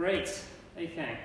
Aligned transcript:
Great. 0.00 0.34
Okay. 0.78 1.18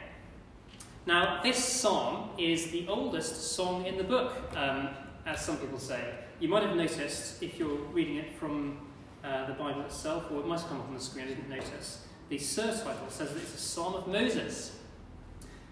Now, 1.06 1.42
this 1.42 1.64
psalm 1.64 2.32
is 2.38 2.72
the 2.72 2.86
oldest 2.90 3.54
song 3.54 3.86
in 3.86 3.98
the 3.98 4.04
book, 4.04 4.34
um, 4.54 4.90
as 5.26 5.46
some 5.46 5.56
people 5.60 5.80
say. 5.80 6.14
You 6.42 6.50
might 6.50 6.62
have 6.64 6.76
noticed, 6.76 7.42
if 7.42 7.58
you're 7.58 7.78
reading 7.94 8.18
it 8.18 8.36
from 8.38 8.80
uh, 9.24 9.46
the 9.46 9.54
Bible 9.54 9.80
itself, 9.84 10.30
or 10.30 10.42
it 10.42 10.50
have 10.50 10.68
come 10.68 10.82
up 10.82 10.90
on 10.90 10.94
the 10.94 11.00
screen, 11.00 11.24
I 11.24 11.28
didn't 11.30 11.48
notice, 11.48 12.06
the 12.28 12.38
surtitle 12.38 13.10
says 13.10 13.30
that 13.30 13.38
it's 13.38 13.56
a 13.56 13.58
psalm 13.58 13.94
of 13.94 14.08
Moses. 14.08 14.78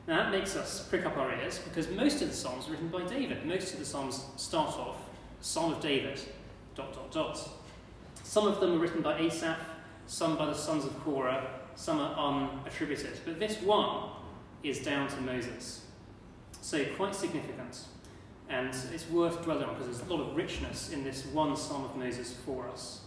Now, 0.07 0.23
that 0.23 0.31
makes 0.31 0.55
us 0.55 0.87
prick 0.87 1.05
up 1.05 1.17
our 1.17 1.29
ears 1.35 1.59
because 1.59 1.89
most 1.89 2.21
of 2.21 2.29
the 2.29 2.33
psalms 2.33 2.69
are 2.69 2.71
written 2.71 2.87
by 2.87 3.03
David. 3.03 3.45
Most 3.45 3.73
of 3.73 3.79
the 3.79 3.85
psalms 3.85 4.27
start 4.37 4.79
off, 4.79 4.95
Psalm 5.41 5.73
of 5.73 5.81
David, 5.81 6.21
dot, 6.73 6.93
dot, 6.93 7.11
dot. 7.11 7.49
Some 8.23 8.47
of 8.47 8.61
them 8.61 8.75
are 8.75 8.77
written 8.77 9.01
by 9.01 9.19
Asaph, 9.19 9.59
some 10.07 10.37
by 10.37 10.45
the 10.45 10.53
sons 10.53 10.85
of 10.85 10.97
Korah, 11.03 11.47
some 11.75 11.99
are 11.99 12.15
unattributed. 12.15 13.17
But 13.25 13.39
this 13.39 13.61
one 13.61 14.09
is 14.63 14.79
down 14.79 15.07
to 15.09 15.21
Moses. 15.21 15.85
So 16.61 16.83
quite 16.95 17.15
significant. 17.15 17.85
And 18.49 18.75
it's 18.93 19.09
worth 19.09 19.43
dwelling 19.43 19.63
on 19.63 19.75
because 19.75 19.87
there's 19.97 20.09
a 20.09 20.13
lot 20.13 20.21
of 20.21 20.35
richness 20.35 20.91
in 20.91 21.03
this 21.03 21.25
one 21.27 21.55
psalm 21.55 21.85
of 21.85 21.95
Moses 21.95 22.35
for 22.45 22.67
us. 22.67 23.01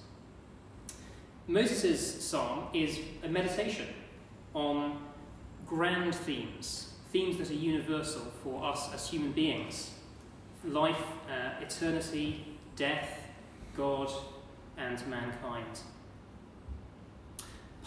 Moses' 1.47 2.25
psalm 2.25 2.67
is 2.73 2.99
a 3.23 3.29
meditation 3.29 3.87
on 4.55 4.99
grand 5.67 6.15
themes, 6.15 6.95
themes 7.13 7.39
that 7.39 7.51
are 7.51 7.55
universal 7.55 8.23
for 8.43 8.65
us 8.65 8.93
as 8.93 9.09
human 9.09 9.33
beings 9.33 9.91
life, 10.65 11.01
uh, 11.31 11.63
eternity, 11.63 12.45
death, 12.75 13.21
God, 13.77 14.11
and 14.77 15.05
mankind. 15.07 15.81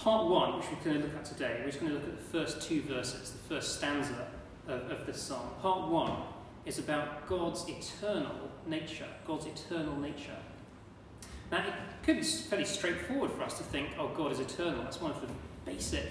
Part 0.03 0.29
one, 0.29 0.55
which 0.55 0.65
we're 0.71 0.91
going 0.91 1.01
to 1.01 1.07
look 1.07 1.17
at 1.17 1.25
today, 1.25 1.57
we're 1.59 1.65
just 1.65 1.81
going 1.81 1.91
to 1.91 1.97
look 1.97 2.07
at 2.07 2.17
the 2.17 2.31
first 2.31 2.61
two 2.61 2.81
verses, 2.83 3.31
the 3.31 3.53
first 3.53 3.75
stanza 3.75 4.27
of, 4.65 4.89
of 4.89 5.05
this 5.05 5.21
psalm. 5.21 5.49
Part 5.61 5.89
one 5.89 6.13
is 6.65 6.79
about 6.79 7.27
God's 7.27 7.65
eternal 7.67 8.49
nature, 8.65 9.07
God's 9.27 9.47
eternal 9.47 9.97
nature. 9.97 10.37
Now, 11.51 11.67
it 11.67 11.73
could 12.01 12.15
be 12.15 12.23
fairly 12.23 12.63
straightforward 12.63 13.31
for 13.33 13.43
us 13.43 13.57
to 13.57 13.63
think, 13.65 13.89
oh, 13.99 14.07
God 14.15 14.31
is 14.31 14.39
eternal. 14.39 14.83
That's 14.83 15.01
one 15.01 15.11
of 15.11 15.19
the 15.19 15.27
basic 15.65 16.05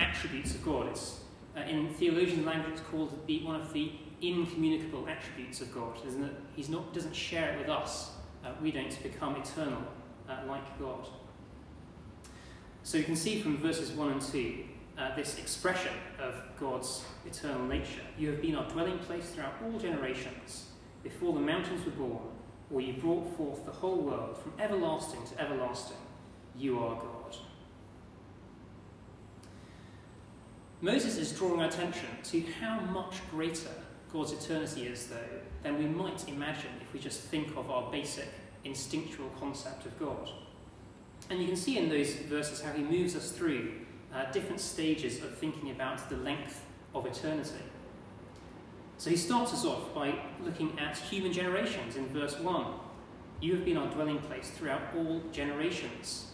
attributes 0.00 0.56
of 0.56 0.64
God. 0.64 0.88
It's, 0.88 1.20
uh, 1.56 1.60
in 1.60 1.94
theologian 1.94 2.44
language, 2.44 2.72
it's 2.72 2.82
called 2.90 3.16
the, 3.28 3.44
one 3.44 3.60
of 3.60 3.72
the 3.72 3.92
incommunicable 4.20 5.06
attributes 5.08 5.60
of 5.60 5.72
God, 5.72 5.94
isn't 6.04 6.24
it? 6.24 6.34
He 6.56 6.62
doesn't 6.62 7.14
share 7.14 7.52
it 7.52 7.58
with 7.60 7.68
us. 7.68 8.10
Uh, 8.44 8.48
we 8.60 8.72
don't 8.72 9.00
become 9.00 9.36
eternal 9.36 9.82
uh, 10.28 10.38
like 10.48 10.76
God. 10.80 11.06
So 12.88 12.96
you 12.96 13.04
can 13.04 13.16
see 13.16 13.42
from 13.42 13.58
verses 13.58 13.90
1 13.90 14.12
and 14.12 14.22
2 14.22 14.54
uh, 14.96 15.14
this 15.14 15.36
expression 15.36 15.92
of 16.18 16.34
God's 16.58 17.04
eternal 17.26 17.66
nature. 17.66 18.00
You 18.16 18.30
have 18.30 18.40
been 18.40 18.54
our 18.54 18.66
dwelling 18.70 18.98
place 19.00 19.28
throughout 19.28 19.56
all 19.62 19.78
generations. 19.78 20.70
Before 21.02 21.34
the 21.34 21.40
mountains 21.40 21.84
were 21.84 21.90
born, 21.90 22.22
or 22.72 22.80
you 22.80 22.94
brought 22.94 23.36
forth 23.36 23.66
the 23.66 23.72
whole 23.72 23.98
world 23.98 24.38
from 24.38 24.54
everlasting 24.58 25.20
to 25.26 25.38
everlasting, 25.38 25.98
you 26.56 26.78
are 26.78 26.94
God. 26.94 27.36
Moses 30.80 31.18
is 31.18 31.30
drawing 31.32 31.60
our 31.60 31.68
attention 31.68 32.08
to 32.22 32.40
how 32.58 32.80
much 32.80 33.16
greater 33.30 33.68
God's 34.10 34.32
eternity 34.32 34.86
is, 34.86 35.08
though, 35.08 35.40
than 35.62 35.76
we 35.76 35.84
might 35.84 36.26
imagine 36.26 36.70
if 36.80 36.90
we 36.94 37.00
just 37.00 37.20
think 37.20 37.54
of 37.54 37.70
our 37.70 37.92
basic 37.92 38.28
instinctual 38.64 39.28
concept 39.38 39.84
of 39.84 39.98
God. 39.98 40.30
And 41.30 41.40
you 41.40 41.46
can 41.46 41.56
see 41.56 41.78
in 41.78 41.88
those 41.88 42.14
verses 42.14 42.60
how 42.60 42.72
he 42.72 42.82
moves 42.82 43.14
us 43.14 43.32
through 43.32 43.72
uh, 44.14 44.30
different 44.32 44.60
stages 44.60 45.22
of 45.22 45.36
thinking 45.36 45.70
about 45.70 46.08
the 46.08 46.16
length 46.16 46.64
of 46.94 47.06
eternity. 47.06 47.62
So 48.96 49.10
he 49.10 49.16
starts 49.16 49.52
us 49.52 49.64
off 49.64 49.94
by 49.94 50.14
looking 50.42 50.78
at 50.78 50.96
human 50.96 51.32
generations 51.32 51.96
in 51.96 52.08
verse 52.08 52.38
1. 52.38 52.66
You 53.40 53.54
have 53.54 53.64
been 53.64 53.76
our 53.76 53.88
dwelling 53.90 54.18
place 54.20 54.50
throughout 54.50 54.82
all 54.96 55.22
generations. 55.30 56.32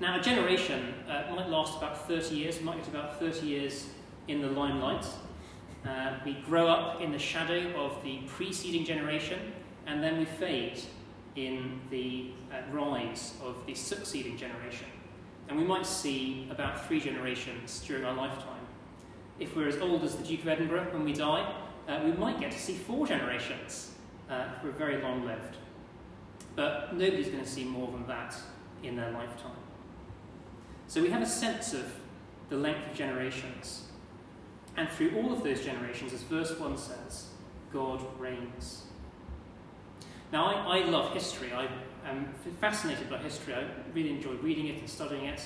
Now, 0.00 0.18
a 0.18 0.22
generation 0.22 0.94
uh, 1.08 1.32
might 1.34 1.48
last 1.48 1.76
about 1.76 2.08
30 2.08 2.34
years, 2.34 2.58
we 2.58 2.64
might 2.64 2.78
get 2.78 2.88
about 2.88 3.20
30 3.20 3.46
years 3.46 3.86
in 4.26 4.40
the 4.40 4.48
limelight. 4.48 5.06
Uh, 5.86 6.14
we 6.24 6.34
grow 6.46 6.68
up 6.68 7.00
in 7.00 7.12
the 7.12 7.18
shadow 7.18 7.70
of 7.76 8.02
the 8.02 8.20
preceding 8.26 8.84
generation, 8.84 9.38
and 9.86 10.02
then 10.02 10.18
we 10.18 10.24
fade 10.24 10.80
in 11.46 11.80
the 11.90 12.30
uh, 12.52 12.60
rise 12.72 13.34
of 13.44 13.64
the 13.66 13.74
succeeding 13.74 14.36
generation. 14.36 14.86
And 15.48 15.58
we 15.58 15.64
might 15.64 15.86
see 15.86 16.48
about 16.50 16.86
three 16.86 17.00
generations 17.00 17.82
during 17.86 18.04
our 18.04 18.14
lifetime. 18.14 18.66
If 19.38 19.54
we're 19.54 19.68
as 19.68 19.78
old 19.78 20.02
as 20.02 20.16
the 20.16 20.24
Duke 20.24 20.42
of 20.42 20.48
Edinburgh 20.48 20.88
when 20.92 21.04
we 21.04 21.12
die, 21.12 21.54
uh, 21.88 22.00
we 22.04 22.12
might 22.12 22.40
get 22.40 22.50
to 22.50 22.58
see 22.58 22.74
four 22.74 23.06
generations 23.06 23.92
uh, 24.28 24.46
if 24.56 24.64
we're 24.64 24.72
very 24.72 25.00
long 25.00 25.24
lived. 25.24 25.56
But 26.56 26.94
nobody's 26.94 27.28
going 27.28 27.44
to 27.44 27.48
see 27.48 27.64
more 27.64 27.90
than 27.92 28.06
that 28.08 28.36
in 28.82 28.96
their 28.96 29.10
lifetime. 29.12 29.52
So 30.88 31.00
we 31.00 31.10
have 31.10 31.22
a 31.22 31.26
sense 31.26 31.72
of 31.72 31.94
the 32.48 32.56
length 32.56 32.90
of 32.90 32.96
generations. 32.96 33.84
And 34.76 34.88
through 34.88 35.16
all 35.16 35.32
of 35.32 35.44
those 35.44 35.64
generations, 35.64 36.12
as 36.12 36.22
verse 36.22 36.58
1 36.58 36.76
says, 36.76 37.28
God 37.72 38.04
reigns. 38.18 38.87
Now, 40.30 40.46
I, 40.46 40.78
I 40.78 40.84
love 40.84 41.14
history. 41.14 41.52
I 41.52 41.68
am 42.06 42.28
fascinated 42.60 43.08
by 43.08 43.18
history. 43.18 43.54
I 43.54 43.64
really 43.94 44.10
enjoy 44.10 44.32
reading 44.34 44.66
it 44.66 44.78
and 44.78 44.88
studying 44.88 45.24
it. 45.24 45.40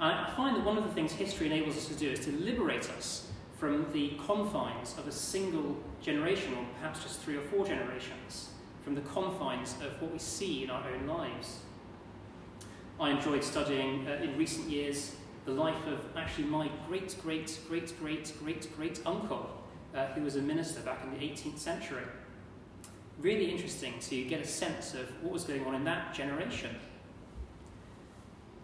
I 0.00 0.32
find 0.36 0.56
that 0.56 0.64
one 0.64 0.76
of 0.76 0.84
the 0.84 0.92
things 0.92 1.12
history 1.12 1.46
enables 1.46 1.76
us 1.76 1.86
to 1.86 1.94
do 1.94 2.10
is 2.10 2.20
to 2.20 2.32
liberate 2.32 2.88
us 2.90 3.30
from 3.58 3.90
the 3.92 4.12
confines 4.26 4.96
of 4.98 5.08
a 5.08 5.12
single 5.12 5.76
generation, 6.00 6.52
or 6.54 6.64
perhaps 6.78 7.02
just 7.02 7.20
three 7.20 7.36
or 7.36 7.42
four 7.42 7.64
generations, 7.64 8.50
from 8.84 8.94
the 8.94 9.00
confines 9.02 9.74
of 9.82 10.00
what 10.02 10.12
we 10.12 10.18
see 10.18 10.64
in 10.64 10.70
our 10.70 10.84
own 10.90 11.06
lives. 11.06 11.60
I 13.00 13.10
enjoyed 13.10 13.42
studying 13.42 14.06
uh, 14.06 14.22
in 14.22 14.36
recent 14.36 14.68
years 14.68 15.16
the 15.44 15.52
life 15.52 15.86
of 15.86 16.00
actually 16.16 16.44
my 16.44 16.70
great, 16.88 17.16
great, 17.22 17.58
great, 17.68 17.98
great, 18.00 18.32
great, 18.40 18.76
great 18.76 19.00
uncle, 19.06 19.50
uh, 19.94 20.06
who 20.06 20.22
was 20.22 20.36
a 20.36 20.42
minister 20.42 20.80
back 20.80 21.02
in 21.04 21.10
the 21.10 21.24
18th 21.24 21.58
century 21.58 22.04
really 23.20 23.50
interesting 23.50 23.94
to 24.00 24.24
get 24.24 24.40
a 24.40 24.46
sense 24.46 24.94
of 24.94 25.08
what 25.22 25.32
was 25.32 25.44
going 25.44 25.64
on 25.64 25.74
in 25.74 25.84
that 25.84 26.14
generation. 26.14 26.74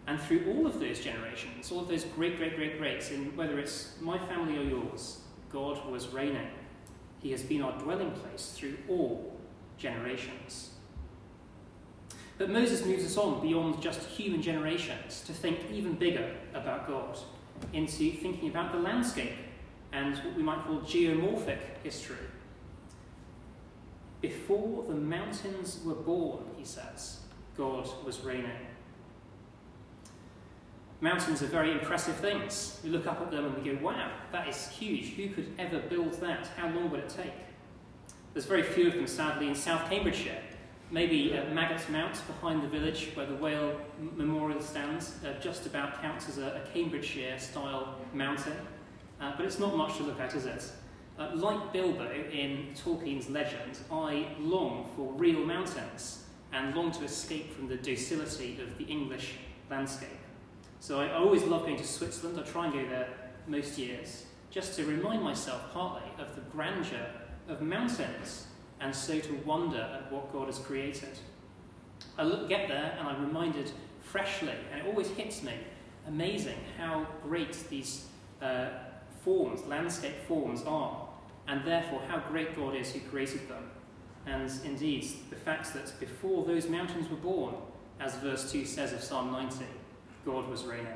And 0.07 0.19
through 0.19 0.51
all 0.51 0.65
of 0.65 0.79
those 0.79 0.99
generations, 0.99 1.71
all 1.71 1.79
of 1.79 1.87
those 1.87 2.03
great, 2.03 2.37
great, 2.37 2.55
great 2.55 2.77
greats, 2.77 3.11
in 3.11 3.35
whether 3.35 3.59
it's 3.59 3.95
my 4.01 4.17
family 4.17 4.57
or 4.57 4.63
yours, 4.63 5.21
God 5.51 5.89
was 5.89 6.07
reigning. 6.09 6.47
He 7.19 7.31
has 7.31 7.43
been 7.43 7.61
our 7.61 7.77
dwelling 7.79 8.11
place 8.11 8.53
through 8.55 8.77
all 8.89 9.37
generations. 9.77 10.71
But 12.37 12.49
Moses 12.49 12.83
moves 12.83 13.05
us 13.05 13.17
on 13.17 13.41
beyond 13.41 13.81
just 13.81 14.01
human 14.01 14.41
generations 14.41 15.21
to 15.27 15.33
think 15.33 15.59
even 15.71 15.93
bigger 15.93 16.35
about 16.53 16.87
God, 16.87 17.17
into 17.73 18.11
thinking 18.13 18.49
about 18.49 18.71
the 18.71 18.79
landscape 18.79 19.33
and 19.93 20.15
what 20.17 20.35
we 20.35 20.41
might 20.41 20.63
call 20.65 20.79
geomorphic 20.79 21.59
history 21.83 22.17
before 24.21 24.85
the 24.87 24.93
mountains 24.93 25.79
were 25.83 25.95
born, 25.95 26.43
he 26.57 26.63
says, 26.63 27.21
God 27.57 27.89
was 28.05 28.21
reigning. 28.21 28.51
Mountains 31.01 31.41
are 31.41 31.47
very 31.47 31.71
impressive 31.71 32.15
things. 32.17 32.79
We 32.83 32.91
look 32.91 33.07
up 33.07 33.19
at 33.21 33.31
them 33.31 33.45
and 33.45 33.57
we 33.57 33.71
go, 33.71 33.83
wow, 33.83 34.11
that 34.31 34.47
is 34.47 34.69
huge. 34.69 35.15
Who 35.15 35.29
could 35.29 35.51
ever 35.57 35.79
build 35.79 36.13
that? 36.21 36.47
How 36.55 36.69
long 36.69 36.91
would 36.91 36.99
it 36.99 37.09
take? 37.09 37.33
There's 38.33 38.45
very 38.45 38.61
few 38.61 38.87
of 38.87 38.93
them, 38.93 39.07
sadly, 39.07 39.47
in 39.47 39.55
South 39.55 39.89
Cambridgeshire. 39.89 40.41
Maybe 40.91 41.35
uh, 41.35 41.45
Maggotts 41.53 41.89
Mount 41.89 42.21
behind 42.27 42.61
the 42.61 42.67
village 42.67 43.11
where 43.15 43.25
the 43.25 43.35
Whale 43.35 43.79
Memorial 44.15 44.61
stands 44.61 45.15
uh, 45.25 45.39
just 45.41 45.65
about 45.65 46.01
counts 46.01 46.29
as 46.29 46.37
a, 46.37 46.61
a 46.63 46.71
Cambridgeshire 46.71 47.39
style 47.39 47.95
mountain. 48.13 48.53
Uh, 49.19 49.33
but 49.35 49.45
it's 49.45 49.57
not 49.57 49.75
much 49.75 49.97
to 49.97 50.03
look 50.03 50.19
at, 50.19 50.35
is 50.35 50.45
it? 50.45 50.71
Uh, 51.19 51.29
like 51.35 51.73
Bilbo 51.73 52.09
in 52.31 52.69
Tolkien's 52.73 53.29
legend, 53.29 53.77
I 53.91 54.27
long 54.39 54.89
for 54.95 55.11
real 55.13 55.45
mountains 55.45 56.23
and 56.53 56.75
long 56.75 56.91
to 56.91 57.03
escape 57.03 57.53
from 57.53 57.67
the 57.67 57.75
docility 57.75 58.59
of 58.61 58.77
the 58.77 58.85
English 58.85 59.35
landscape. 59.69 60.09
So 60.79 60.99
I 60.99 61.13
always 61.13 61.43
love 61.43 61.63
going 61.63 61.77
to 61.77 61.87
Switzerland. 61.87 62.39
I 62.39 62.43
try 62.43 62.65
and 62.65 62.73
go 62.73 62.87
there 62.89 63.09
most 63.47 63.77
years, 63.77 64.25
just 64.49 64.75
to 64.77 64.85
remind 64.85 65.21
myself 65.21 65.71
partly 65.73 66.09
of 66.17 66.35
the 66.35 66.41
grandeur 66.51 67.07
of 67.47 67.61
mountains 67.61 68.47
and 68.79 68.95
so 68.95 69.19
to 69.19 69.33
wonder 69.45 69.77
at 69.77 70.11
what 70.11 70.33
God 70.33 70.47
has 70.47 70.57
created. 70.57 71.19
I 72.17 72.23
look, 72.23 72.49
get 72.49 72.67
there 72.67 72.95
and 72.97 73.07
I'm 73.07 73.25
reminded 73.25 73.71
freshly, 74.01 74.53
and 74.71 74.81
it 74.81 74.87
always 74.87 75.07
hits 75.09 75.43
me, 75.43 75.53
amazing 76.07 76.57
how 76.77 77.05
great 77.23 77.53
these 77.69 78.07
uh, 78.41 78.69
forms, 79.23 79.63
landscape 79.67 80.15
forms 80.27 80.63
are 80.63 81.00
and 81.51 81.65
therefore 81.65 82.01
how 82.07 82.17
great 82.29 82.55
God 82.55 82.75
is 82.75 82.93
who 82.93 83.01
created 83.01 83.49
them. 83.49 83.69
And 84.25 84.49
indeed, 84.63 85.05
the 85.29 85.35
fact 85.35 85.73
that 85.73 85.99
before 85.99 86.45
those 86.45 86.69
mountains 86.69 87.09
were 87.09 87.17
born, 87.17 87.55
as 87.99 88.15
verse 88.15 88.49
2 88.49 88.63
says 88.63 88.93
of 88.93 89.03
Psalm 89.03 89.33
90, 89.33 89.65
God 90.25 90.47
was 90.47 90.63
reigning. 90.63 90.87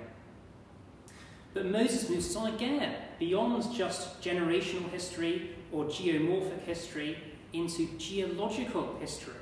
But 1.53 1.65
Moses 1.65 2.09
moves 2.09 2.33
on 2.37 2.53
again, 2.53 2.95
beyond 3.19 3.73
just 3.75 4.21
generational 4.21 4.89
history 4.91 5.51
or 5.73 5.85
geomorphic 5.85 6.61
history, 6.63 7.17
into 7.51 7.89
geological 7.97 8.95
history. 8.99 9.33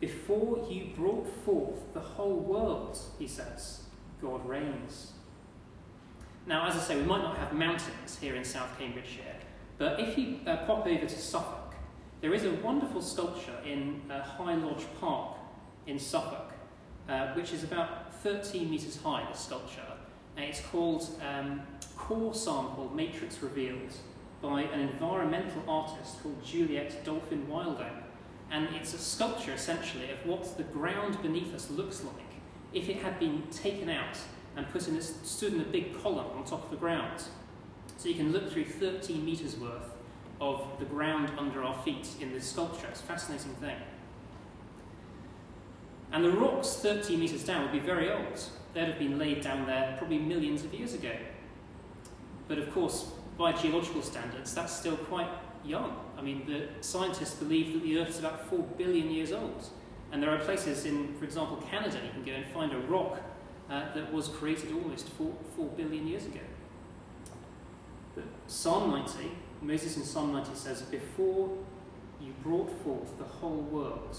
Before 0.00 0.66
you 0.68 0.88
brought 0.96 1.28
forth 1.44 1.94
the 1.94 2.00
whole 2.00 2.40
world, 2.40 2.98
he 3.20 3.28
says, 3.28 3.84
God 4.20 4.44
reigns. 4.48 5.12
Now, 6.46 6.66
as 6.66 6.74
I 6.74 6.78
say, 6.78 6.96
we 6.96 7.02
might 7.02 7.22
not 7.22 7.36
have 7.38 7.52
mountains 7.52 8.18
here 8.20 8.34
in 8.34 8.44
South 8.44 8.76
Cambridgeshire, 8.78 9.36
but 9.80 9.98
if 9.98 10.18
you 10.18 10.36
uh, 10.46 10.58
pop 10.66 10.86
over 10.86 11.06
to 11.06 11.08
Suffolk, 11.08 11.74
there 12.20 12.34
is 12.34 12.44
a 12.44 12.52
wonderful 12.56 13.00
sculpture 13.00 13.56
in 13.64 14.02
uh, 14.10 14.22
High 14.22 14.54
Lodge 14.54 14.84
Park 15.00 15.38
in 15.86 15.98
Suffolk, 15.98 16.52
uh, 17.08 17.28
which 17.28 17.54
is 17.54 17.64
about 17.64 18.12
13 18.16 18.70
metres 18.70 19.00
high, 19.02 19.26
the 19.32 19.38
sculpture. 19.38 19.80
And 20.36 20.44
it's 20.44 20.60
called 20.60 21.08
um, 21.26 21.62
Core 21.96 22.34
Sample 22.34 22.90
Matrix 22.94 23.42
Revealed 23.42 23.94
by 24.42 24.64
an 24.64 24.80
environmental 24.80 25.62
artist 25.66 26.22
called 26.22 26.44
Juliet 26.44 27.02
Dolphin 27.02 27.48
Wilding. 27.48 28.04
And 28.50 28.68
it's 28.74 28.92
a 28.92 28.98
sculpture 28.98 29.52
essentially 29.52 30.10
of 30.10 30.26
what 30.26 30.58
the 30.58 30.64
ground 30.64 31.22
beneath 31.22 31.54
us 31.54 31.70
looks 31.70 32.04
like 32.04 32.14
if 32.74 32.90
it 32.90 32.96
had 32.96 33.18
been 33.18 33.44
taken 33.50 33.88
out 33.88 34.18
and 34.56 34.68
put 34.68 34.88
in 34.88 34.96
a, 34.96 35.02
stood 35.02 35.54
in 35.54 35.62
a 35.62 35.64
big 35.64 35.98
column 36.02 36.26
on 36.36 36.44
top 36.44 36.64
of 36.64 36.70
the 36.70 36.76
ground. 36.76 37.22
So 38.00 38.08
you 38.08 38.14
can 38.14 38.32
look 38.32 38.50
through 38.50 38.64
13 38.64 39.22
metres 39.26 39.58
worth 39.58 39.92
of 40.40 40.66
the 40.78 40.86
ground 40.86 41.32
under 41.36 41.62
our 41.62 41.74
feet 41.82 42.08
in 42.18 42.32
this 42.32 42.48
sculpture. 42.48 42.86
It's 42.86 43.00
a 43.00 43.02
fascinating 43.02 43.52
thing. 43.56 43.76
And 46.10 46.24
the 46.24 46.30
rocks 46.30 46.76
13 46.76 47.20
metres 47.20 47.44
down 47.44 47.60
would 47.60 47.72
be 47.72 47.78
very 47.78 48.10
old. 48.10 48.42
They'd 48.72 48.86
have 48.86 48.98
been 48.98 49.18
laid 49.18 49.42
down 49.42 49.66
there 49.66 49.96
probably 49.98 50.16
millions 50.16 50.64
of 50.64 50.72
years 50.72 50.94
ago. 50.94 51.12
But 52.48 52.56
of 52.56 52.72
course, 52.72 53.10
by 53.36 53.52
geological 53.52 54.00
standards, 54.00 54.54
that's 54.54 54.74
still 54.74 54.96
quite 54.96 55.28
young. 55.62 55.94
I 56.16 56.22
mean, 56.22 56.46
the 56.46 56.68
scientists 56.80 57.34
believe 57.34 57.74
that 57.74 57.82
the 57.82 57.98
Earth 57.98 58.08
is 58.08 58.18
about 58.18 58.48
4 58.48 58.60
billion 58.78 59.10
years 59.10 59.30
old. 59.30 59.68
And 60.10 60.22
there 60.22 60.30
are 60.30 60.38
places 60.38 60.86
in, 60.86 61.14
for 61.18 61.26
example, 61.26 61.58
Canada, 61.70 61.98
you 62.02 62.10
can 62.12 62.24
go 62.24 62.32
and 62.32 62.46
find 62.46 62.72
a 62.72 62.78
rock 62.78 63.20
uh, 63.68 63.92
that 63.92 64.10
was 64.10 64.28
created 64.28 64.72
almost 64.72 65.10
4, 65.10 65.34
4 65.54 65.66
billion 65.76 66.06
years 66.06 66.24
ago. 66.24 66.40
Psalm 68.50 68.90
90, 68.90 69.30
Moses 69.62 69.96
in 69.96 70.02
Psalm 70.02 70.32
90 70.32 70.56
says, 70.56 70.82
Before 70.82 71.56
you 72.20 72.32
brought 72.42 72.68
forth 72.82 73.16
the 73.16 73.24
whole 73.24 73.62
world, 73.62 74.16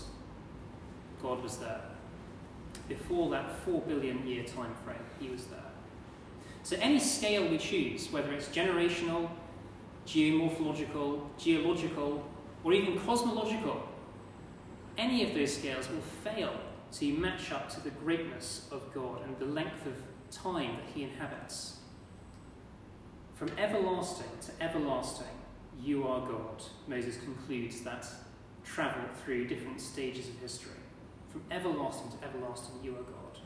God 1.22 1.44
was 1.44 1.58
there. 1.58 1.82
Before 2.88 3.30
that 3.32 3.60
4 3.66 3.82
billion 3.82 4.26
year 4.26 4.46
time 4.46 4.74
frame, 4.86 5.04
he 5.20 5.28
was 5.28 5.48
there. 5.48 5.60
So 6.64 6.78
any 6.80 6.98
scale 6.98 7.46
we 7.50 7.58
choose, 7.58 8.10
whether 8.10 8.32
it's 8.32 8.48
generational, 8.48 9.30
geomorphological, 10.08 11.24
geological, 11.38 12.26
or 12.64 12.72
even 12.72 12.98
cosmological, 13.02 13.86
any 14.98 15.28
of 15.28 15.36
those 15.36 15.58
scales 15.58 15.90
will 15.90 16.00
fail 16.24 16.54
to 16.94 17.14
match 17.18 17.52
up 17.52 17.70
to 17.72 17.82
the 17.82 17.90
greatness 17.90 18.70
of 18.72 18.94
God 18.94 19.26
and 19.26 19.38
the 19.40 19.46
length 19.46 19.86
of 19.86 19.96
time 20.32 20.78
that 20.78 20.86
he 20.96 21.04
inhabits. 21.04 21.81
From 23.42 23.58
everlasting 23.58 24.30
to 24.46 24.64
everlasting, 24.64 25.26
you 25.82 26.08
are 26.08 26.20
God. 26.20 26.62
Moses 26.88 27.18
concludes 27.18 27.82
that 27.82 28.06
travel 28.64 29.02
through 29.26 29.48
different 29.48 29.82
stages 29.82 30.30
of 30.30 30.38
history. 30.38 30.78
From 31.32 31.42
everlasting 31.50 32.12
to 32.12 32.24
everlasting, 32.24 32.76
you 32.84 32.92
are 32.92 33.02
God. 33.02 33.40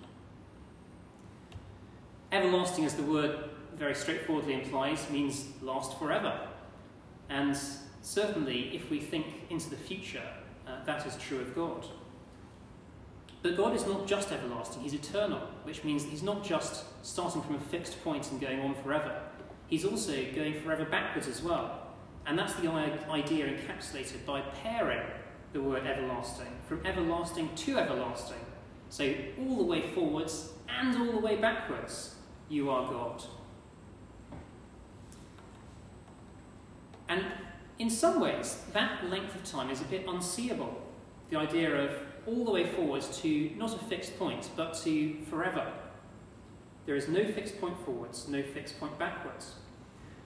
Everlasting, 2.34 2.84
as 2.84 2.96
the 2.96 3.04
word 3.04 3.40
very 3.78 3.96
straightforwardly 3.96 4.56
implies, 4.56 5.10
means 5.10 5.48
last 5.62 5.98
forever. 5.98 6.42
And 7.30 7.58
certainly, 8.02 8.76
if 8.76 8.90
we 8.90 9.00
think 9.00 9.28
into 9.50 9.70
the 9.70 9.78
future, 9.78 10.28
uh, 10.68 10.84
that 10.84 11.08
is 11.08 11.16
true 11.16 11.40
of 11.40 11.56
God. 11.56 11.86
But 13.42 13.56
God 13.56 13.74
is 13.74 13.88
not 13.88 14.08
just 14.08 14.30
everlasting, 14.34 14.82
He's 14.82 14.94
eternal, 14.94 15.48
which 15.64 15.86
means 15.86 16.04
He's 16.04 16.22
not 16.22 16.44
just 16.44 16.84
starting 17.02 17.42
from 17.42 17.56
a 17.56 17.62
fixed 17.62 18.04
point 18.04 18.30
and 18.30 18.42
going 18.42 18.60
on 18.60 18.76
forever. 18.84 19.22
He's 19.68 19.86
also 19.86 20.14
going 20.36 20.62
forever 20.62 20.86
backwards 20.86 21.28
as 21.28 21.42
well. 21.42 21.82
And 22.28 22.38
that's 22.38 22.54
the 22.54 22.70
idea 22.70 23.48
encapsulated 23.48 24.26
by 24.26 24.42
pairing 24.42 25.06
the 25.54 25.62
word 25.62 25.86
everlasting 25.86 26.48
from 26.68 26.86
everlasting 26.86 27.50
to 27.56 27.78
everlasting. 27.78 28.40
So 28.90 29.14
all 29.40 29.58
the 29.58 29.64
way 29.64 29.82
forwards 29.94 30.52
and 30.68 30.98
all 30.98 31.14
the 31.14 31.26
way 31.26 31.38
backwards, 31.38 32.16
you 32.50 32.70
are 32.70 32.90
God. 32.92 33.24
And 37.08 37.24
in 37.78 37.90
some 37.90 38.20
ways, 38.20 38.64
that 38.74 39.10
length 39.10 39.36
of 39.36 39.44
time 39.44 39.70
is 39.70 39.82
a 39.82 39.86
bit 39.86 40.06
unseeable. 40.08 40.82
The 41.30 41.38
idea 41.38 41.76
of 41.76 41.92
all 42.26 42.44
the 42.46 42.52
way 42.52 42.66
forwards 42.66 43.22
to 43.22 43.52
not 43.58 43.76
a 43.76 43.80
fixed 43.86 44.18
point, 44.18 44.50
but 44.56 44.74
to 44.84 45.16
forever. 45.30 45.72
There 46.86 46.96
is 46.96 47.08
no 47.08 47.26
fixed 47.26 47.60
point 47.60 47.78
forwards, 47.86 48.28
no 48.28 48.44
fixed 48.44 48.80
point 48.80 48.98
backwards. 49.00 49.56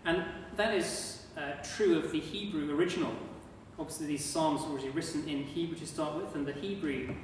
And 0.06 0.24
that 0.56 0.74
is 0.74 1.26
uh, 1.38 1.64
true 1.64 1.98
of 1.98 2.12
the 2.12 2.20
Hebrew 2.20 2.76
original. 2.76 3.14
Obviously, 3.78 4.08
these 4.08 4.26
psalms 4.26 4.62
were 4.64 4.72
already 4.72 4.90
written 4.90 5.28
in 5.28 5.44
Hebrew 5.44 5.78
to 5.78 5.88
start 5.88 6.16
with, 6.16 6.36
and 6.36 6.46
the 6.46 6.54
Hebrew 6.54 7.16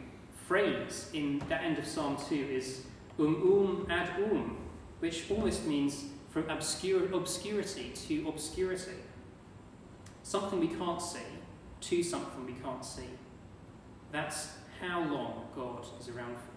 phrase 0.47 1.09
in 1.13 1.39
that 1.49 1.63
end 1.63 1.77
of 1.77 1.85
Psalm 1.85 2.17
2 2.29 2.35
is 2.35 2.85
um 3.19 3.35
um 3.35 3.87
ad 3.89 4.09
um, 4.31 4.57
which 4.99 5.29
almost 5.31 5.65
means 5.65 6.05
from 6.29 6.49
obscure, 6.49 7.11
obscurity 7.13 7.91
to 8.07 8.27
obscurity 8.27 8.91
something 10.23 10.59
we 10.59 10.67
can't 10.67 11.01
see 11.01 11.19
to 11.81 12.03
something 12.03 12.45
we 12.45 12.53
can't 12.53 12.83
see. 12.83 13.09
That's 14.11 14.49
how 14.81 15.01
long 15.01 15.47
God 15.55 15.85
is 15.99 16.09
around 16.09 16.35
for. 16.37 16.54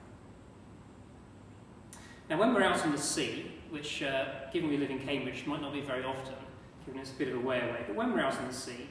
Now, 2.30 2.38
when 2.38 2.52
we're 2.52 2.62
out 2.62 2.84
on 2.84 2.92
the 2.92 2.98
sea, 2.98 3.50
which, 3.70 4.02
uh, 4.02 4.26
given 4.52 4.68
we 4.68 4.76
live 4.76 4.90
in 4.90 4.98
Cambridge, 4.98 5.46
might 5.46 5.62
not 5.62 5.72
be 5.72 5.80
very 5.80 6.04
often, 6.04 6.34
given 6.84 7.00
it's 7.00 7.10
a 7.10 7.14
bit 7.14 7.28
of 7.28 7.36
a 7.36 7.40
way 7.40 7.58
away, 7.60 7.84
but 7.86 7.96
when 7.96 8.12
we're 8.12 8.20
out 8.20 8.36
on 8.36 8.46
the 8.46 8.52
sea, 8.52 8.88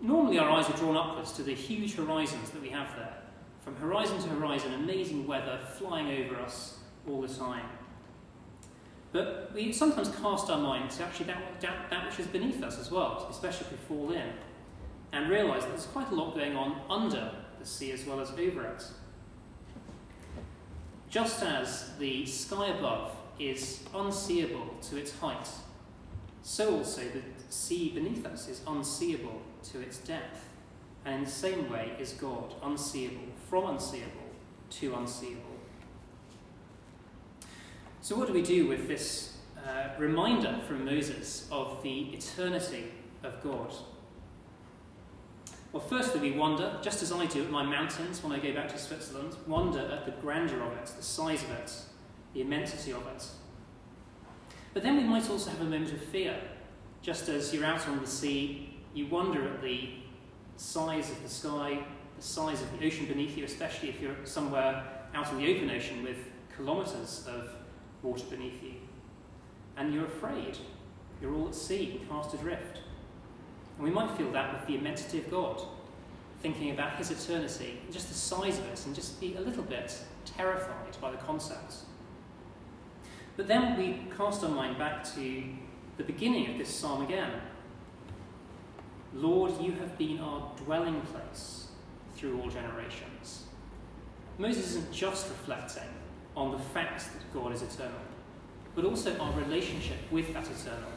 normally 0.00 0.38
our 0.38 0.50
eyes 0.50 0.68
are 0.68 0.76
drawn 0.76 0.96
upwards 0.96 1.32
to 1.32 1.44
the 1.44 1.54
huge 1.54 1.94
horizons 1.94 2.50
that 2.50 2.60
we 2.60 2.68
have 2.70 2.88
there. 2.96 3.14
From 3.60 3.76
horizon 3.76 4.20
to 4.22 4.28
horizon, 4.30 4.72
amazing 4.74 5.26
weather 5.26 5.60
flying 5.78 6.24
over 6.24 6.40
us 6.40 6.78
all 7.08 7.20
the 7.20 7.28
time. 7.28 7.66
But 9.12 9.52
we 9.54 9.72
sometimes 9.72 10.08
cast 10.20 10.50
our 10.50 10.58
mind 10.58 10.90
to 10.92 11.04
actually 11.04 11.26
that, 11.26 11.60
that, 11.60 11.90
that 11.90 12.06
which 12.06 12.18
is 12.18 12.26
beneath 12.26 12.62
us 12.62 12.78
as 12.78 12.90
well, 12.90 13.26
especially 13.30 13.66
if 13.66 13.72
we 13.72 13.78
fall 13.86 14.12
in, 14.12 14.32
and 15.12 15.30
realise 15.30 15.62
that 15.62 15.70
there's 15.70 15.86
quite 15.86 16.10
a 16.10 16.14
lot 16.14 16.34
going 16.34 16.56
on 16.56 16.80
under 16.88 17.32
the 17.60 17.66
sea 17.66 17.92
as 17.92 18.04
well 18.04 18.20
as 18.20 18.30
over 18.30 18.64
it. 18.64 18.84
Just 21.10 21.42
as 21.42 21.90
the 21.98 22.24
sky 22.24 22.68
above 22.68 23.16
is 23.36 23.80
unseeable 23.92 24.76
to 24.82 24.96
its 24.96 25.18
height, 25.18 25.48
so 26.42 26.76
also 26.76 27.02
the 27.02 27.22
sea 27.48 27.90
beneath 27.90 28.24
us 28.24 28.46
is 28.48 28.60
unseeable 28.64 29.42
to 29.72 29.80
its 29.80 29.98
depth. 29.98 30.48
And 31.04 31.14
in 31.16 31.24
the 31.24 31.30
same 31.30 31.68
way 31.68 31.92
is 31.98 32.12
God 32.12 32.54
unseeable, 32.62 33.26
from 33.48 33.66
unseeable 33.70 34.30
to 34.70 34.94
unseeable. 34.94 35.58
So, 38.02 38.16
what 38.16 38.28
do 38.28 38.32
we 38.32 38.42
do 38.42 38.68
with 38.68 38.86
this 38.86 39.36
uh, 39.66 39.88
reminder 39.98 40.60
from 40.68 40.84
Moses 40.84 41.48
of 41.50 41.82
the 41.82 42.14
eternity 42.14 42.92
of 43.24 43.42
God? 43.42 43.74
Well, 45.72 45.82
firstly, 45.82 46.20
we 46.20 46.36
wonder, 46.36 46.78
just 46.82 47.00
as 47.00 47.12
I 47.12 47.26
do 47.26 47.44
at 47.44 47.50
my 47.50 47.62
mountains 47.62 48.22
when 48.24 48.32
I 48.32 48.40
go 48.40 48.52
back 48.52 48.68
to 48.70 48.78
Switzerland, 48.78 49.36
wonder 49.46 49.78
at 49.78 50.04
the 50.04 50.10
grandeur 50.20 50.60
of 50.62 50.72
it, 50.72 50.86
the 50.86 51.02
size 51.02 51.44
of 51.44 51.50
it, 51.50 51.72
the 52.34 52.40
immensity 52.40 52.92
of 52.92 53.06
it. 53.06 53.24
But 54.74 54.82
then 54.82 54.96
we 54.96 55.04
might 55.04 55.30
also 55.30 55.50
have 55.50 55.60
a 55.60 55.64
moment 55.64 55.92
of 55.92 56.02
fear. 56.02 56.36
Just 57.02 57.28
as 57.28 57.54
you're 57.54 57.64
out 57.64 57.86
on 57.88 58.00
the 58.00 58.06
sea, 58.06 58.78
you 58.94 59.06
wonder 59.06 59.46
at 59.46 59.62
the 59.62 59.90
size 60.56 61.08
of 61.10 61.22
the 61.22 61.28
sky, 61.28 61.84
the 62.16 62.22
size 62.22 62.60
of 62.62 62.78
the 62.78 62.84
ocean 62.84 63.06
beneath 63.06 63.36
you, 63.36 63.44
especially 63.44 63.90
if 63.90 64.00
you're 64.00 64.16
somewhere 64.24 64.84
out 65.14 65.30
in 65.30 65.38
the 65.38 65.54
open 65.54 65.70
ocean 65.70 66.02
with 66.02 66.18
kilometres 66.56 67.26
of 67.28 67.48
water 68.02 68.24
beneath 68.28 68.60
you. 68.62 68.74
And 69.76 69.94
you're 69.94 70.06
afraid. 70.06 70.58
You're 71.22 71.34
all 71.34 71.48
at 71.48 71.54
sea, 71.54 72.00
cast 72.08 72.34
adrift. 72.34 72.80
And 73.80 73.88
we 73.88 73.94
might 73.94 74.10
feel 74.10 74.30
that 74.32 74.52
with 74.52 74.66
the 74.66 74.74
immensity 74.76 75.20
of 75.20 75.30
God, 75.30 75.62
thinking 76.42 76.70
about 76.70 76.96
his 76.96 77.10
eternity, 77.10 77.80
and 77.82 77.90
just 77.90 78.08
the 78.08 78.14
size 78.14 78.58
of 78.58 78.66
it, 78.66 78.84
and 78.84 78.94
just 78.94 79.18
be 79.18 79.36
a 79.36 79.40
little 79.40 79.62
bit 79.62 79.98
terrified 80.26 81.00
by 81.00 81.10
the 81.10 81.16
concept. 81.16 81.76
But 83.38 83.48
then 83.48 83.78
we 83.78 84.02
cast 84.14 84.44
our 84.44 84.50
mind 84.50 84.76
back 84.76 85.02
to 85.14 85.44
the 85.96 86.04
beginning 86.04 86.50
of 86.50 86.58
this 86.58 86.68
psalm 86.68 87.02
again. 87.02 87.30
Lord, 89.14 89.58
you 89.62 89.72
have 89.72 89.96
been 89.96 90.20
our 90.20 90.52
dwelling 90.62 91.00
place 91.00 91.68
through 92.16 92.38
all 92.38 92.50
generations. 92.50 93.44
Moses 94.36 94.72
isn't 94.72 94.92
just 94.92 95.26
reflecting 95.30 95.88
on 96.36 96.52
the 96.52 96.58
fact 96.58 97.04
that 97.14 97.32
God 97.32 97.54
is 97.54 97.62
eternal. 97.62 97.96
but 98.74 98.84
also 98.84 99.16
our 99.18 99.32
relationship 99.40 99.98
with 100.10 100.32
that 100.32 100.44
eternal, 100.44 100.90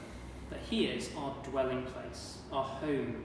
that 0.49 0.59
He 0.69 0.85
is 0.85 1.09
our 1.17 1.35
dwelling 1.43 1.83
place, 1.83 2.37
our 2.51 2.63
home. 2.63 3.23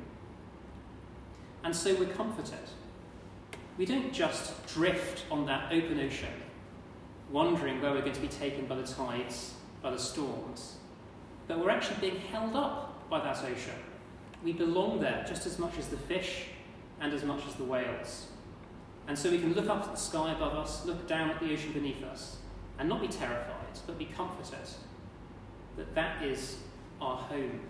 And 1.64 1.74
so 1.74 1.94
we're 1.94 2.06
comforted. 2.06 2.58
We 3.76 3.86
don't 3.86 4.12
just 4.12 4.66
drift 4.74 5.24
on 5.30 5.46
that 5.46 5.72
open 5.72 6.00
ocean, 6.00 6.32
wondering 7.30 7.80
where 7.80 7.92
we're 7.92 8.00
going 8.00 8.12
to 8.12 8.20
be 8.20 8.28
taken 8.28 8.66
by 8.66 8.76
the 8.76 8.86
tides, 8.86 9.54
by 9.82 9.90
the 9.90 9.98
storms, 9.98 10.76
but 11.46 11.58
we're 11.58 11.70
actually 11.70 12.10
being 12.10 12.20
held 12.20 12.56
up 12.56 13.08
by 13.08 13.20
that 13.20 13.38
ocean. 13.38 13.78
We 14.42 14.52
belong 14.52 15.00
there 15.00 15.24
just 15.28 15.46
as 15.46 15.58
much 15.58 15.78
as 15.78 15.88
the 15.88 15.96
fish 15.96 16.46
and 17.00 17.12
as 17.12 17.24
much 17.24 17.46
as 17.46 17.54
the 17.54 17.64
whales. 17.64 18.26
And 19.06 19.18
so 19.18 19.30
we 19.30 19.38
can 19.38 19.54
look 19.54 19.68
up 19.68 19.84
at 19.84 19.92
the 19.92 19.96
sky 19.96 20.32
above 20.32 20.54
us, 20.54 20.84
look 20.84 21.06
down 21.06 21.30
at 21.30 21.40
the 21.40 21.52
ocean 21.52 21.72
beneath 21.72 22.02
us, 22.02 22.36
and 22.78 22.88
not 22.88 23.00
be 23.00 23.08
terrified, 23.08 23.78
but 23.86 23.98
be 23.98 24.04
comforted 24.04 24.58
that 25.78 25.94
that 25.94 26.22
is 26.22 26.58
our 27.00 27.16
home. 27.16 27.60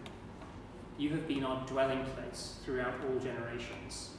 You 0.98 1.10
have 1.10 1.28
been 1.28 1.44
our 1.44 1.64
dwelling 1.66 2.04
place 2.16 2.56
throughout 2.64 2.94
all 3.08 3.18
generations. 3.18 4.10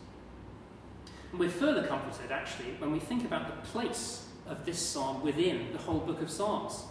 And 1.31 1.39
we're 1.39 1.49
further 1.49 1.85
comforted, 1.85 2.31
actually, 2.31 2.75
when 2.79 2.91
we 2.91 2.99
think 2.99 3.25
about 3.25 3.47
the 3.47 3.69
place 3.69 4.27
of 4.47 4.65
this 4.65 4.79
psalm 4.79 5.21
within 5.21 5.71
the 5.71 5.77
whole 5.77 5.99
book 5.99 6.21
of 6.21 6.29
Psalms. 6.29 6.83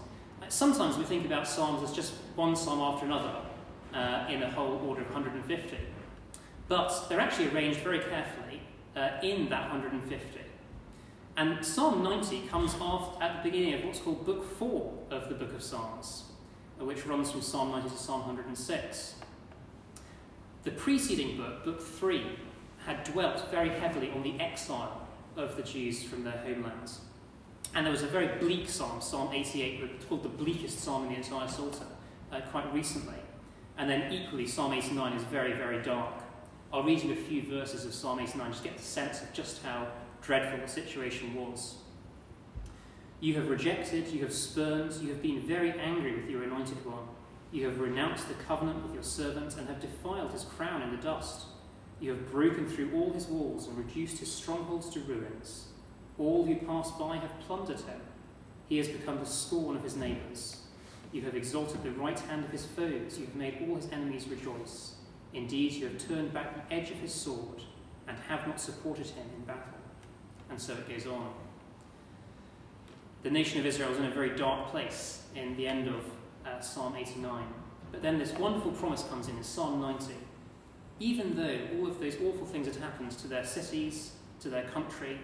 Sometimes 0.48 0.96
we 0.96 1.04
think 1.04 1.26
about 1.26 1.48
psalms 1.48 1.82
as 1.82 1.94
just 1.94 2.14
one 2.36 2.54
psalm 2.54 2.80
after 2.80 3.04
another 3.04 3.34
uh, 3.92 4.26
in 4.30 4.42
a 4.42 4.50
whole 4.50 4.80
order 4.86 5.02
of 5.02 5.12
150. 5.12 5.76
But 6.68 7.06
they're 7.08 7.20
actually 7.20 7.48
arranged 7.48 7.80
very 7.80 7.98
carefully 7.98 8.62
uh, 8.94 9.10
in 9.22 9.48
that 9.48 9.70
150. 9.70 10.40
And 11.36 11.64
Psalm 11.64 12.02
90 12.02 12.48
comes 12.48 12.74
at 13.20 13.42
the 13.42 13.50
beginning 13.50 13.74
of 13.74 13.84
what's 13.84 14.00
called 14.00 14.26
Book 14.26 14.44
4 14.58 14.92
of 15.10 15.28
the 15.28 15.34
Book 15.34 15.54
of 15.54 15.62
Psalms, 15.62 16.24
which 16.78 17.06
runs 17.06 17.30
from 17.30 17.42
Psalm 17.42 17.70
90 17.70 17.90
to 17.90 17.96
Psalm 17.96 18.20
106. 18.20 19.14
The 20.64 20.70
preceding 20.70 21.36
book, 21.36 21.64
Book 21.64 21.82
3, 21.82 22.24
had 22.84 23.04
dwelt 23.04 23.50
very 23.50 23.70
heavily 23.70 24.10
on 24.10 24.22
the 24.22 24.38
exile 24.40 25.06
of 25.36 25.56
the 25.56 25.62
Jews 25.62 26.02
from 26.02 26.24
their 26.24 26.38
homelands. 26.38 27.00
And 27.74 27.84
there 27.84 27.92
was 27.92 28.02
a 28.02 28.06
very 28.06 28.28
bleak 28.38 28.68
psalm, 28.68 29.00
Psalm 29.00 29.32
88, 29.32 30.08
called 30.08 30.22
the 30.22 30.28
bleakest 30.28 30.80
psalm 30.80 31.04
in 31.04 31.10
the 31.10 31.16
entire 31.16 31.48
Psalter, 31.48 31.86
uh, 32.32 32.40
quite 32.50 32.72
recently. 32.72 33.18
And 33.76 33.88
then 33.88 34.12
equally, 34.12 34.46
Psalm 34.46 34.72
89 34.72 35.12
is 35.12 35.22
very, 35.24 35.52
very 35.52 35.82
dark. 35.82 36.14
I'll 36.72 36.82
read 36.82 37.02
you 37.02 37.12
a 37.12 37.16
few 37.16 37.42
verses 37.42 37.84
of 37.84 37.94
Psalm 37.94 38.20
89 38.20 38.50
just 38.50 38.62
to 38.62 38.68
get 38.68 38.78
the 38.78 38.82
sense 38.82 39.22
of 39.22 39.32
just 39.32 39.62
how 39.62 39.86
dreadful 40.20 40.58
the 40.58 40.68
situation 40.68 41.34
was. 41.34 41.76
You 43.20 43.34
have 43.34 43.48
rejected, 43.48 44.06
you 44.08 44.20
have 44.20 44.32
spurned, 44.32 44.92
you 45.02 45.08
have 45.08 45.20
been 45.20 45.40
very 45.40 45.72
angry 45.72 46.14
with 46.14 46.30
your 46.30 46.44
anointed 46.44 46.84
one. 46.86 47.08
You 47.50 47.66
have 47.66 47.80
renounced 47.80 48.28
the 48.28 48.34
covenant 48.34 48.82
with 48.84 48.94
your 48.94 49.02
servant 49.02 49.56
and 49.56 49.66
have 49.66 49.80
defiled 49.80 50.32
his 50.32 50.44
crown 50.44 50.82
in 50.82 50.92
the 50.92 51.02
dust. 51.02 51.46
You 52.00 52.10
have 52.10 52.30
broken 52.30 52.68
through 52.68 52.92
all 52.94 53.12
his 53.12 53.26
walls 53.26 53.66
and 53.66 53.76
reduced 53.76 54.18
his 54.18 54.32
strongholds 54.32 54.88
to 54.90 55.00
ruins. 55.00 55.66
All 56.16 56.46
who 56.46 56.54
pass 56.56 56.92
by 56.92 57.16
have 57.16 57.40
plundered 57.40 57.80
him. 57.80 58.00
He 58.68 58.76
has 58.78 58.86
become 58.86 59.18
the 59.18 59.26
scorn 59.26 59.76
of 59.76 59.82
his 59.82 59.96
neighbours. 59.96 60.62
You 61.10 61.22
have 61.22 61.34
exalted 61.34 61.82
the 61.82 61.90
right 61.92 62.18
hand 62.20 62.44
of 62.44 62.50
his 62.50 62.66
foes. 62.66 63.18
You 63.18 63.26
have 63.26 63.34
made 63.34 63.66
all 63.66 63.76
his 63.76 63.90
enemies 63.90 64.28
rejoice. 64.28 64.94
Indeed, 65.32 65.72
you 65.72 65.88
have 65.88 65.98
turned 65.98 66.32
back 66.32 66.54
the 66.54 66.74
edge 66.74 66.90
of 66.90 66.98
his 66.98 67.12
sword 67.12 67.62
and 68.06 68.16
have 68.28 68.46
not 68.46 68.60
supported 68.60 69.06
him 69.06 69.26
in 69.36 69.44
battle. 69.44 69.62
And 70.50 70.60
so 70.60 70.74
it 70.74 70.88
goes 70.88 71.06
on. 71.06 71.32
The 73.22 73.30
nation 73.30 73.58
of 73.58 73.66
Israel 73.66 73.92
is 73.92 73.98
in 73.98 74.04
a 74.04 74.10
very 74.10 74.30
dark 74.36 74.68
place 74.68 75.22
in 75.34 75.56
the 75.56 75.66
end 75.66 75.88
of 75.88 76.04
uh, 76.46 76.60
Psalm 76.60 76.94
89. 76.96 77.44
But 77.90 78.02
then 78.02 78.18
this 78.18 78.32
wonderful 78.32 78.72
promise 78.72 79.02
comes 79.04 79.28
in 79.28 79.36
in 79.36 79.42
Psalm 79.42 79.80
90. 79.80 80.14
Even 81.00 81.34
though 81.34 81.58
all 81.76 81.88
of 81.88 82.00
those 82.00 82.16
awful 82.16 82.46
things 82.46 82.66
had 82.66 82.76
happened 82.76 83.10
to 83.12 83.28
their 83.28 83.44
cities, 83.44 84.12
to 84.40 84.48
their 84.48 84.64
country, 84.64 85.18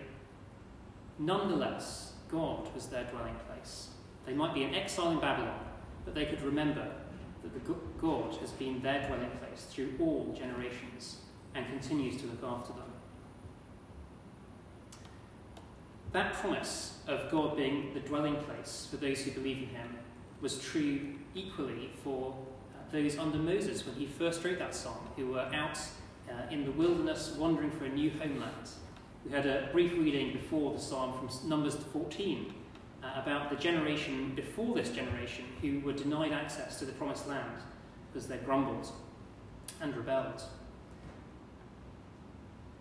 nonetheless, 1.18 2.14
God 2.28 2.72
was 2.74 2.86
their 2.86 3.04
dwelling 3.04 3.36
place. 3.46 3.88
They 4.26 4.34
might 4.34 4.54
be 4.54 4.64
in 4.64 4.74
exile 4.74 5.10
in 5.12 5.20
Babylon, 5.20 5.60
but 6.04 6.14
they 6.14 6.24
could 6.24 6.42
remember 6.42 6.88
that 7.42 7.52
the 7.52 7.74
God 8.00 8.34
has 8.36 8.50
been 8.52 8.82
their 8.82 9.06
dwelling 9.06 9.30
place 9.38 9.66
through 9.70 9.94
all 10.00 10.34
generations 10.36 11.18
and 11.54 11.66
continues 11.66 12.20
to 12.20 12.26
look 12.26 12.42
after 12.42 12.72
them. 12.72 12.93
That 16.14 16.34
promise 16.34 16.98
of 17.08 17.28
God 17.28 17.56
being 17.56 17.92
the 17.92 17.98
dwelling 17.98 18.36
place 18.36 18.86
for 18.88 18.98
those 18.98 19.22
who 19.22 19.32
believe 19.32 19.58
in 19.58 19.68
him 19.70 19.98
was 20.40 20.60
true 20.60 21.14
equally 21.34 21.90
for 22.04 22.32
uh, 22.72 22.92
those 22.92 23.18
under 23.18 23.36
Moses 23.36 23.84
when 23.84 23.96
he 23.96 24.06
first 24.06 24.44
wrote 24.44 24.60
that 24.60 24.76
psalm, 24.76 25.08
who 25.16 25.32
were 25.32 25.50
out 25.52 25.76
uh, 26.30 26.52
in 26.52 26.64
the 26.64 26.70
wilderness 26.70 27.34
wandering 27.36 27.72
for 27.72 27.86
a 27.86 27.88
new 27.88 28.10
homeland. 28.10 28.68
We 29.26 29.32
had 29.32 29.44
a 29.44 29.68
brief 29.72 29.94
reading 29.94 30.32
before 30.32 30.72
the 30.72 30.78
psalm 30.78 31.18
from 31.18 31.48
Numbers 31.48 31.74
14 31.74 32.54
uh, 33.02 33.20
about 33.20 33.50
the 33.50 33.56
generation 33.56 34.36
before 34.36 34.72
this 34.76 34.90
generation 34.90 35.46
who 35.62 35.80
were 35.80 35.94
denied 35.94 36.30
access 36.30 36.78
to 36.78 36.84
the 36.84 36.92
promised 36.92 37.26
land 37.26 37.58
because 38.12 38.28
they 38.28 38.36
grumbled 38.36 38.86
and 39.80 39.96
rebelled. 39.96 40.44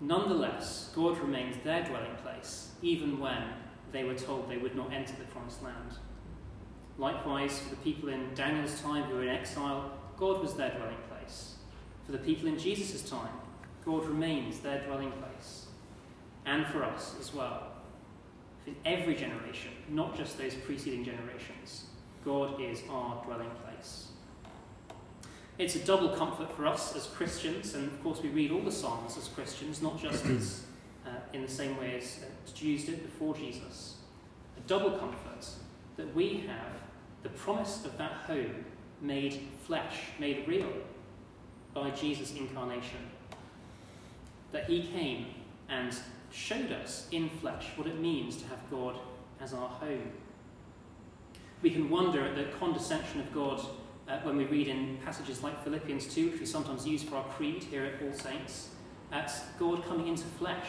Nonetheless, 0.03 0.91
God 0.93 1.17
remains 1.19 1.55
their 1.63 1.81
dwelling 1.85 2.15
place, 2.21 2.71
even 2.81 3.19
when 3.19 3.41
they 3.93 4.03
were 4.03 4.15
told 4.15 4.49
they 4.49 4.57
would 4.57 4.75
not 4.75 4.91
enter 4.91 5.13
the 5.17 5.23
promised 5.31 5.63
land. 5.63 5.93
Likewise, 6.97 7.59
for 7.59 7.69
the 7.69 7.77
people 7.77 8.09
in 8.09 8.33
Daniel's 8.35 8.81
time 8.81 9.03
who 9.03 9.15
were 9.15 9.23
in 9.23 9.29
exile, 9.29 9.93
God 10.17 10.41
was 10.41 10.55
their 10.55 10.71
dwelling 10.71 10.97
place. 11.09 11.55
For 12.05 12.11
the 12.11 12.17
people 12.17 12.49
in 12.49 12.59
Jesus' 12.59 13.09
time, 13.09 13.31
God 13.85 14.05
remains 14.05 14.59
their 14.59 14.83
dwelling 14.85 15.13
place. 15.13 15.67
And 16.45 16.67
for 16.67 16.83
us 16.83 17.15
as 17.21 17.33
well. 17.33 17.71
For 18.65 18.71
every 18.83 19.15
generation, 19.15 19.71
not 19.87 20.17
just 20.17 20.37
those 20.37 20.53
preceding 20.53 21.05
generations, 21.05 21.85
God 22.25 22.59
is 22.59 22.83
our 22.89 23.23
dwelling 23.23 23.51
place. 23.63 24.09
It's 25.59 25.75
a 25.75 25.79
double 25.79 26.09
comfort 26.09 26.51
for 26.55 26.65
us 26.65 26.95
as 26.95 27.05
Christians, 27.05 27.75
and 27.75 27.85
of 27.85 28.03
course, 28.03 28.21
we 28.21 28.29
read 28.29 28.51
all 28.51 28.61
the 28.61 28.71
Psalms 28.71 29.17
as 29.17 29.27
Christians, 29.27 29.83
not 29.83 30.01
just 30.01 30.25
as 30.25 30.63
uh, 31.05 31.09
in 31.31 31.43
the 31.43 31.47
same 31.47 31.77
way 31.77 31.95
as 31.97 32.21
uh, 32.23 32.51
Jews 32.55 32.85
did 32.85 33.03
before 33.03 33.35
Jesus. 33.35 33.97
A 34.57 34.67
double 34.67 34.97
comfort 34.97 35.47
that 35.95 36.13
we 36.15 36.43
have 36.47 36.73
the 37.21 37.29
promise 37.29 37.85
of 37.85 37.97
that 37.99 38.11
home 38.25 38.65
made 38.99 39.41
flesh, 39.65 39.99
made 40.19 40.47
real 40.47 40.71
by 41.73 41.91
Jesus' 41.91 42.33
incarnation. 42.35 43.11
That 44.51 44.65
he 44.65 44.83
came 44.87 45.27
and 45.69 45.95
showed 46.31 46.71
us 46.71 47.07
in 47.11 47.29
flesh 47.29 47.67
what 47.75 47.87
it 47.87 47.99
means 47.99 48.37
to 48.37 48.47
have 48.47 48.59
God 48.71 48.97
as 49.39 49.53
our 49.53 49.69
home. 49.69 50.11
We 51.61 51.69
can 51.69 51.89
wonder 51.89 52.25
at 52.25 52.35
the 52.35 52.45
condescension 52.59 53.19
of 53.19 53.33
God 53.33 53.61
uh, 54.07 54.19
when 54.23 54.37
we 54.37 54.45
read 54.45 54.67
in 54.67 54.97
passages 55.03 55.43
like 55.43 55.63
Philippians 55.63 56.13
2, 56.13 56.31
which 56.31 56.39
we 56.39 56.45
sometimes 56.45 56.85
use 56.85 57.03
for 57.03 57.15
our 57.15 57.23
creed 57.23 57.63
here 57.63 57.85
at 57.85 58.01
All 58.01 58.13
Saints, 58.13 58.69
at 59.11 59.31
God 59.59 59.85
coming 59.85 60.07
into 60.07 60.23
flesh. 60.23 60.67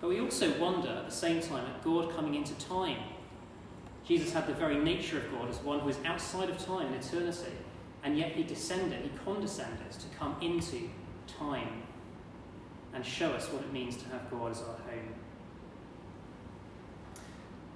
But 0.00 0.08
we 0.08 0.20
also 0.20 0.58
wonder 0.58 0.88
at 0.88 1.06
the 1.06 1.14
same 1.14 1.40
time 1.40 1.66
at 1.66 1.82
God 1.82 2.14
coming 2.14 2.34
into 2.34 2.54
time. 2.54 2.98
Jesus 4.06 4.32
had 4.32 4.46
the 4.46 4.54
very 4.54 4.78
nature 4.78 5.18
of 5.18 5.30
God 5.30 5.48
as 5.48 5.58
one 5.58 5.80
who 5.80 5.88
is 5.88 5.98
outside 6.04 6.48
of 6.48 6.58
time 6.58 6.92
and 6.92 7.04
eternity, 7.04 7.52
and 8.02 8.16
yet 8.16 8.32
he 8.32 8.42
descended, 8.42 9.02
he 9.02 9.10
condescended 9.24 9.90
to 9.90 10.08
come 10.18 10.36
into 10.40 10.88
time 11.26 11.82
and 12.94 13.04
show 13.04 13.30
us 13.32 13.46
what 13.48 13.62
it 13.62 13.72
means 13.72 13.96
to 13.96 14.08
have 14.08 14.30
God 14.30 14.52
as 14.52 14.60
our 14.60 14.66
home. 14.66 15.14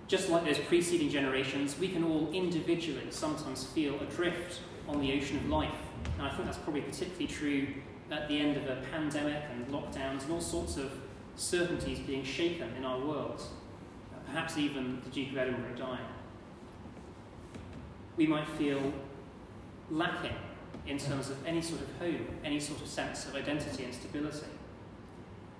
Just 0.06 0.28
like 0.28 0.44
those 0.44 0.58
preceding 0.58 1.08
generations, 1.08 1.78
we 1.78 1.88
can 1.88 2.04
all 2.04 2.30
individually 2.32 3.06
sometimes 3.10 3.64
feel 3.64 3.98
adrift 4.00 4.60
on 4.88 5.00
the 5.00 5.12
ocean 5.12 5.38
of 5.38 5.48
life. 5.48 5.74
And 6.18 6.26
I 6.26 6.30
think 6.30 6.44
that's 6.44 6.58
probably 6.58 6.82
particularly 6.82 7.26
true 7.26 7.68
at 8.10 8.28
the 8.28 8.38
end 8.38 8.56
of 8.56 8.64
a 8.64 8.82
pandemic 8.90 9.42
and 9.50 9.66
lockdowns 9.68 10.24
and 10.24 10.32
all 10.32 10.40
sorts 10.40 10.76
of 10.76 10.92
certainties 11.36 11.98
being 12.00 12.24
shaken 12.24 12.74
in 12.76 12.84
our 12.84 12.98
world. 12.98 13.42
Uh, 14.12 14.18
perhaps 14.26 14.58
even 14.58 15.00
the 15.04 15.10
Duke 15.10 15.32
of 15.32 15.38
Edinburgh 15.38 15.76
dying. 15.76 16.06
We 18.16 18.26
might 18.26 18.48
feel 18.50 18.92
lacking 19.90 20.36
in 20.86 20.98
terms 20.98 21.30
of 21.30 21.44
any 21.46 21.62
sort 21.62 21.80
of 21.80 21.88
home, 21.98 22.26
any 22.44 22.60
sort 22.60 22.80
of 22.80 22.86
sense 22.86 23.26
of 23.26 23.34
identity 23.34 23.84
and 23.84 23.94
stability. 23.94 24.46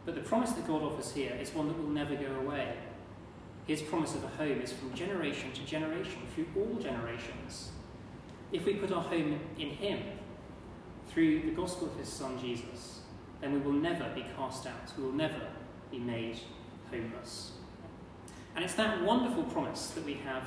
But 0.04 0.14
the 0.14 0.20
promise 0.20 0.52
that 0.52 0.66
God 0.66 0.82
offers 0.82 1.12
here 1.12 1.36
is 1.40 1.54
one 1.54 1.66
that 1.68 1.78
will 1.78 1.88
never 1.88 2.14
go 2.14 2.30
away. 2.44 2.74
His 3.66 3.80
promise 3.80 4.14
of 4.14 4.22
a 4.24 4.28
home 4.28 4.60
is 4.60 4.72
from 4.72 4.92
generation 4.94 5.50
to 5.52 5.64
generation, 5.64 6.20
through 6.34 6.46
all 6.56 6.78
generations. 6.78 7.70
If 8.54 8.66
we 8.66 8.74
put 8.74 8.92
our 8.92 9.02
home 9.02 9.40
in 9.58 9.70
Him, 9.70 9.98
through 11.08 11.40
the 11.42 11.50
gospel 11.50 11.88
of 11.88 11.96
His 11.98 12.08
Son 12.08 12.38
Jesus, 12.40 13.00
then 13.40 13.52
we 13.52 13.58
will 13.58 13.72
never 13.72 14.08
be 14.14 14.24
cast 14.36 14.64
out. 14.68 14.92
We 14.96 15.02
will 15.02 15.12
never 15.12 15.48
be 15.90 15.98
made 15.98 16.38
homeless. 16.88 17.50
And 18.54 18.64
it's 18.64 18.74
that 18.74 19.02
wonderful 19.02 19.42
promise 19.42 19.88
that 19.88 20.04
we 20.04 20.14
have 20.14 20.44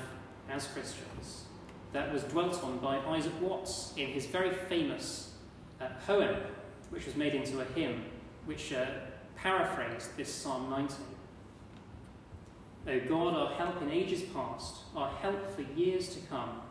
as 0.49 0.67
Christians 0.67 1.43
that 1.91 2.13
was 2.13 2.23
dwelt 2.23 2.63
on 2.63 2.77
by 2.77 2.97
Isaac 2.97 3.33
Watts 3.41 3.93
in 3.97 4.07
his 4.07 4.25
very 4.25 4.53
famous 4.53 5.33
uh, 5.81 5.87
poem, 6.05 6.37
which 6.89 7.05
was 7.05 7.17
made 7.17 7.35
into 7.35 7.59
a 7.59 7.65
hymn, 7.65 8.05
which 8.45 8.71
uh, 8.71 8.85
paraphrased 9.35 10.15
this 10.15 10.33
Psalm 10.33 10.69
90. 10.69 10.95
O 12.87 12.99
God, 13.09 13.33
our 13.35 13.53
help 13.55 13.81
in 13.81 13.91
ages 13.91 14.21
past, 14.33 14.75
our 14.95 15.09
help 15.09 15.53
for 15.53 15.61
years 15.77 16.07
to 16.15 16.21
come, 16.27 16.61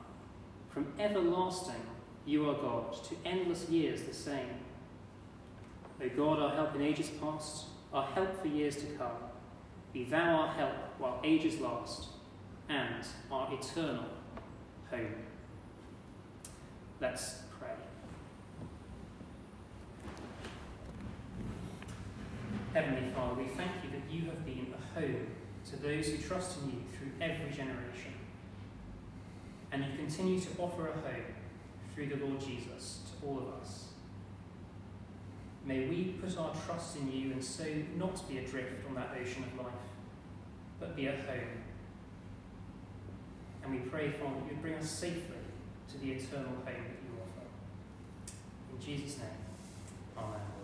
from 0.76 0.92
everlasting 0.99 1.80
you 2.26 2.50
are 2.50 2.54
God, 2.54 3.02
to 3.04 3.16
endless 3.25 3.66
years 3.71 4.02
the 4.02 4.12
same. 4.12 4.59
O 6.02 6.06
God, 6.11 6.38
our 6.38 6.54
help 6.54 6.75
in 6.75 6.83
ages 6.83 7.09
past, 7.18 7.68
our 7.95 8.04
help 8.09 8.42
for 8.42 8.49
years 8.49 8.76
to 8.76 8.87
come, 8.99 9.16
be 9.95 10.04
thou 10.04 10.35
our 10.35 10.49
help 10.49 10.75
while 10.99 11.18
ages 11.25 11.61
last, 11.61 12.09
and 12.68 13.06
our 13.33 13.54
eternal 13.54 14.04
home. 14.90 15.14
Let's 17.00 17.37
pray. 17.59 17.71
Heavenly 22.75 23.14
Father, 23.14 23.35
we 23.40 23.49
thank 23.49 23.71
you 23.83 23.90
that 23.92 24.12
you 24.14 24.26
have 24.26 24.45
been 24.45 24.75
a 24.75 25.00
home 25.00 25.26
to 25.71 25.76
those 25.76 26.09
who 26.09 26.18
trust 26.18 26.59
in 26.59 26.68
you 26.68 26.83
through 26.92 27.12
every 27.18 27.50
generation. 27.50 28.12
And 29.76 29.85
you 29.85 29.99
continue 29.99 30.40
to 30.40 30.49
offer 30.59 30.88
a 30.88 30.92
home 30.92 31.35
through 31.95 32.06
the 32.06 32.16
Lord 32.16 32.40
Jesus 32.40 33.00
to 33.04 33.26
all 33.26 33.38
of 33.40 33.61
us. 33.61 33.88
May 35.66 35.87
we 35.87 36.16
put 36.18 36.38
our 36.38 36.54
trust 36.64 36.97
in 36.97 37.12
you 37.12 37.33
and 37.33 37.45
so 37.45 37.66
not 37.99 38.26
be 38.26 38.38
adrift 38.38 38.88
on 38.88 38.95
that 38.95 39.14
ocean 39.21 39.45
of 39.45 39.66
life, 39.66 39.75
but 40.80 40.97
be 40.97 41.09
at 41.09 41.18
home. 41.18 41.62
And 43.64 43.73
we 43.75 43.80
pray, 43.80 44.12
Father, 44.12 44.37
that 44.40 44.50
you 44.50 44.56
bring 44.62 44.76
us 44.76 44.88
safely 44.88 45.45
to 45.90 45.99
the 45.99 46.12
eternal 46.12 46.47
home 46.47 46.64
that 46.64 46.75
you 46.75 47.12
offer. 47.21 47.47
In 48.73 48.80
Jesus' 48.80 49.18
name, 49.18 49.28
Amen. 50.16 50.55